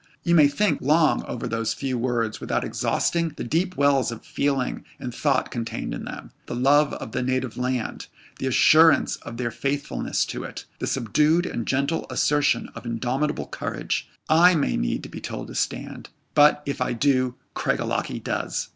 You 0.23 0.33
may 0.33 0.47
think 0.47 0.81
long 0.81 1.23
over 1.25 1.47
those 1.47 1.75
few 1.75 1.95
words 1.95 2.41
without 2.41 2.63
exhausting 2.63 3.33
the 3.37 3.43
deep 3.43 3.77
wells 3.77 4.11
of 4.11 4.25
feeling 4.25 4.83
and 4.99 5.13
thought 5.13 5.51
contained 5.51 5.93
in 5.93 6.05
them 6.05 6.31
the 6.47 6.55
love 6.55 6.93
of 6.93 7.11
the 7.11 7.21
native 7.21 7.55
land, 7.55 8.07
the 8.39 8.47
assurance 8.47 9.17
of 9.17 9.37
their 9.37 9.51
faithfulness 9.51 10.25
to 10.25 10.43
it; 10.43 10.65
the 10.79 10.87
subdued 10.87 11.45
and 11.45 11.67
gentle 11.67 12.07
assertion 12.09 12.69
of 12.73 12.83
indomitable 12.87 13.45
courage 13.45 14.09
I 14.27 14.55
may 14.55 14.75
need 14.75 15.03
to 15.03 15.09
be 15.09 15.21
told 15.21 15.49
to 15.49 15.53
stand, 15.53 16.09
but, 16.33 16.63
if 16.65 16.81
I 16.81 16.93
do, 16.93 17.35
Craig 17.53 17.77
Ellachie 17.79 18.23
does. 18.23 18.69